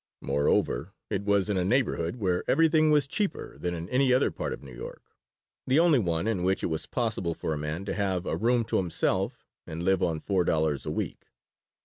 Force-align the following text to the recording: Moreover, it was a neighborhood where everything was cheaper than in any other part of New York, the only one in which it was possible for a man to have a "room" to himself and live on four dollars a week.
Moreover, 0.21 0.93
it 1.11 1.25
was 1.25 1.47
a 1.47 1.63
neighborhood 1.63 2.15
where 2.15 2.43
everything 2.49 2.89
was 2.89 3.05
cheaper 3.05 3.59
than 3.59 3.75
in 3.75 3.87
any 3.89 4.11
other 4.11 4.31
part 4.31 4.51
of 4.51 4.63
New 4.63 4.73
York, 4.73 5.03
the 5.67 5.77
only 5.79 5.99
one 5.99 6.27
in 6.27 6.41
which 6.41 6.63
it 6.63 6.73
was 6.73 6.87
possible 6.87 7.35
for 7.35 7.53
a 7.53 7.57
man 7.59 7.85
to 7.85 7.93
have 7.93 8.25
a 8.25 8.35
"room" 8.35 8.63
to 8.65 8.77
himself 8.77 9.45
and 9.67 9.83
live 9.85 10.01
on 10.01 10.19
four 10.19 10.43
dollars 10.43 10.87
a 10.87 10.91
week. 10.91 11.27